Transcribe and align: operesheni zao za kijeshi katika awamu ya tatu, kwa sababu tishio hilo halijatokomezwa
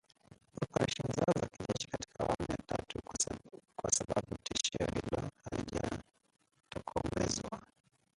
operesheni 0.61 1.13
zao 1.15 1.33
za 1.39 1.45
kijeshi 1.47 1.87
katika 1.87 2.19
awamu 2.23 2.45
ya 2.49 2.57
tatu, 2.57 3.01
kwa 3.75 3.91
sababu 3.91 4.37
tishio 4.43 4.87
hilo 4.95 5.29
halijatokomezwa 5.49 7.61